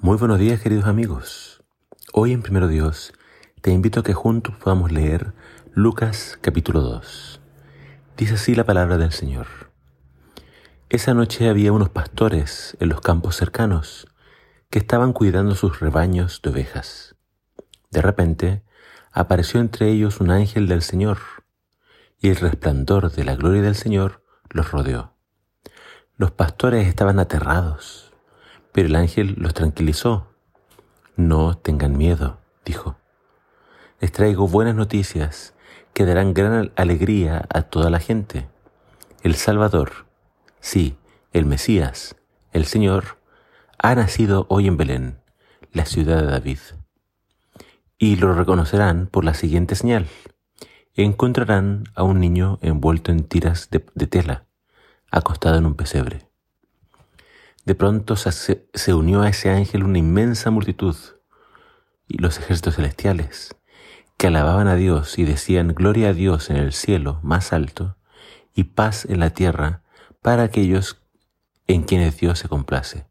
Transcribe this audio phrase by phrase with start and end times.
[0.00, 1.64] Muy buenos días queridos amigos.
[2.12, 3.12] Hoy en Primero Dios
[3.60, 5.34] te invito a que juntos podamos leer
[5.72, 7.40] Lucas capítulo 2.
[8.16, 9.48] Dice así la palabra del Señor.
[10.88, 14.06] Esa noche había unos pastores en los campos cercanos
[14.70, 17.16] que estaban cuidando sus rebaños de ovejas.
[17.90, 18.62] De repente
[19.10, 21.18] apareció entre ellos un ángel del Señor
[22.20, 25.16] y el resplandor de la gloria del Señor los rodeó.
[26.16, 28.07] Los pastores estaban aterrados
[28.78, 30.28] pero el ángel los tranquilizó.
[31.16, 32.96] No tengan miedo, dijo.
[33.98, 35.52] Les traigo buenas noticias
[35.92, 38.46] que darán gran alegría a toda la gente.
[39.24, 40.06] El Salvador,
[40.60, 40.96] sí,
[41.32, 42.14] el Mesías,
[42.52, 43.18] el Señor,
[43.78, 45.18] ha nacido hoy en Belén,
[45.72, 46.60] la ciudad de David.
[47.98, 50.06] Y lo reconocerán por la siguiente señal.
[50.94, 54.46] Encontrarán a un niño envuelto en tiras de, de tela,
[55.10, 56.27] acostado en un pesebre.
[57.68, 60.96] De pronto se, unió a ese ángel una inmensa multitud
[62.06, 63.54] y los ejércitos celestiales
[64.16, 67.98] que alababan a Dios y decían gloria a Dios en el cielo más alto
[68.54, 69.82] y paz en la tierra
[70.22, 71.02] para aquellos
[71.66, 73.06] en quienes Dios se complace.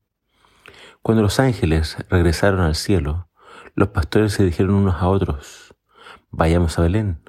[1.04, 3.30] Cuando los ángeles regresaron al cielo,
[3.76, 5.76] los pastores se dijeron unos a otros,
[6.32, 7.22] vayamos a Belén,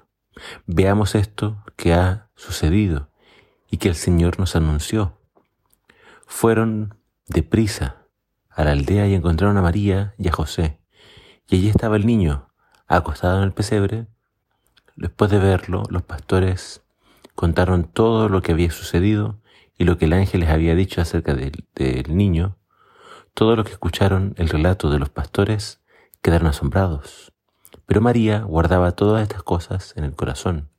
[0.65, 3.11] veamos esto que ha sucedido
[3.71, 5.21] y que el Señor nos anunció.
[6.27, 6.98] Fueron
[7.29, 8.07] deprisa
[8.51, 10.81] a la aldea y encontraron a María y a José.
[11.49, 12.49] Y allí estaba el niño,
[12.87, 14.07] acostado en el pesebre.
[14.97, 16.83] Después de verlo, los pastores
[17.35, 19.41] contaron todo lo que había sucedido
[19.77, 22.57] y lo que el ángel les había dicho acerca del, del niño.
[23.35, 25.81] Todo lo que escucharon el relato de los pastores
[26.21, 27.33] quedaron asombrados.
[27.87, 30.71] Pero María guardaba todas estas cosas en el corazón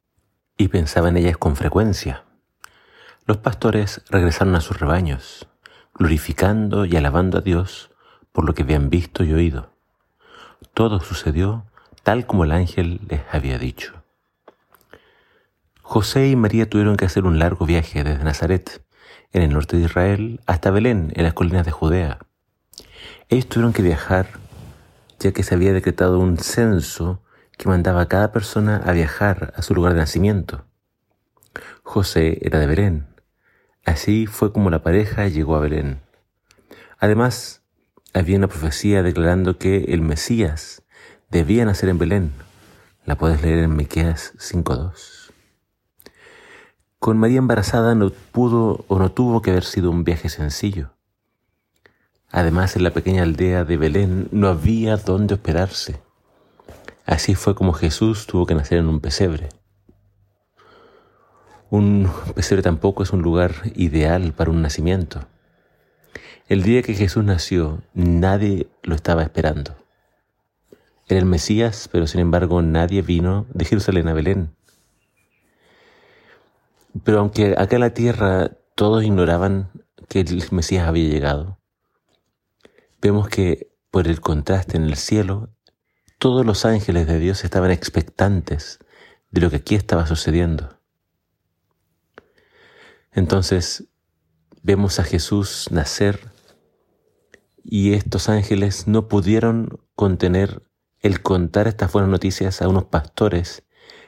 [0.58, 2.25] y pensaba en ellas con frecuencia.
[3.25, 5.47] Los pastores regresaron a sus rebaños
[5.95, 7.92] glorificando y alabando a Dios
[8.32, 9.73] por lo que habían visto y oído.
[10.73, 11.66] Todo sucedió
[12.04, 14.04] tal como el ángel les había dicho.
[15.82, 18.83] José y María tuvieron que hacer un largo viaje desde Nazaret,
[19.32, 22.20] en el norte de Israel, hasta Belén, en las colinas de Judea.
[23.27, 24.27] Ellos tuvieron que viajar
[25.20, 27.21] ya que se había decretado un censo
[27.58, 30.66] que mandaba a cada persona a viajar a su lugar de nacimiento.
[31.83, 33.08] José era de Belén,
[33.89, 36.00] Así fue como la pareja llegó a Belén.
[37.00, 37.64] Además,
[38.14, 40.83] había una profecía declarando que el Mesías
[41.32, 42.32] debía nacer en Belén.
[43.05, 45.32] La puedes leer en Miqueas 5.2.
[47.00, 50.92] Con María embarazada no pudo o no tuvo que haber sido un viaje sencillo.
[52.30, 56.00] Además, en la pequeña aldea de Belén no había dónde hospedarse.
[57.08, 59.50] Así fue como Jesús tuvo que nacer en un pesebre.
[61.72, 65.28] Un pesebre tampoco es un lugar ideal para un nacimiento.
[66.48, 69.76] El día que Jesús nació, nadie lo estaba esperando.
[71.08, 74.56] Era el Mesías, pero sin embargo nadie vino de Jerusalén a Belén.
[77.04, 79.70] Pero aunque acá en la tierra todos ignoraban
[80.08, 81.60] que el Mesías había llegado,
[83.00, 85.50] vemos que por el contraste en el cielo,
[86.18, 88.80] todos los ángeles de Dios estaban expectantes
[89.30, 90.79] de lo que aquí estaba sucediendo.
[93.11, 93.86] Entonces
[94.61, 96.31] vemos a Jesús nacer
[97.64, 100.64] y estos ángeles no pudieron contener
[101.02, 103.64] el contar estas buenas noticias a unos pastores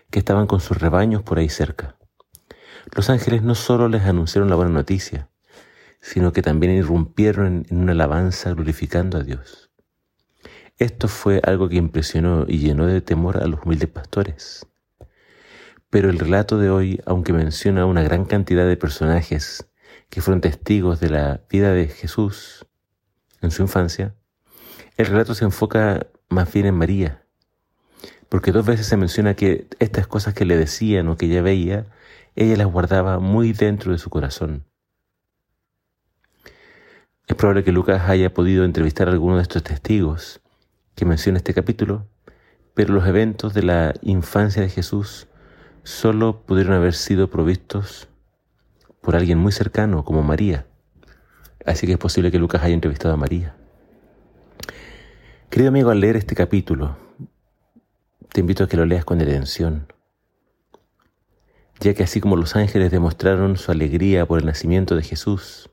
[0.10, 1.98] que estaban con sus rebaños por ahí cerca.
[2.94, 5.30] Los ángeles no solo les anunciaron la buena noticia,
[6.02, 9.72] sino que también irrumpieron en, una alabanza glorificando a Dios.
[10.78, 14.66] Esto fue algo que impresionó y llenó de temor a los humildes pastores.
[15.92, 19.70] Pero el relato de hoy, aunque menciona una gran cantidad de personajes
[20.10, 22.66] que fueron testigos de la vida de Jesús
[23.42, 24.16] en su infancia,
[24.96, 27.26] el relato se enfoca más bien en María,
[28.30, 31.88] porque dos veces se menciona que estas cosas que le decían o que ella veía,
[32.38, 34.66] ella las guardaba muy dentro de su corazón.
[37.28, 40.40] Es probable que Lucas haya podido entrevistar a alguno de estos testigos
[40.96, 42.08] que menciona este capítulo,
[42.74, 45.28] pero los eventos de la infancia de Jesús
[45.84, 48.08] solo pudieron haber sido provistos
[49.02, 50.66] por alguien muy cercano como María.
[51.66, 53.56] Así que es posible que Lucas haya entrevistado a María.
[55.50, 56.98] Querido amigo, al leer este capítulo,
[58.32, 59.92] te invito a que lo leas con atención,
[61.80, 65.70] ya que así como los ángeles demostraron su alegría por el nacimiento de Jesús,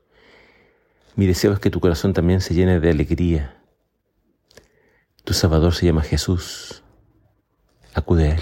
[1.15, 3.61] mi deseo es que tu corazón también se llene de alegría.
[5.23, 6.83] Tu Salvador se llama Jesús.
[7.93, 8.41] Acude a Él.